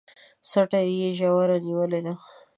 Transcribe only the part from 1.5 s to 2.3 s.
نيولې ده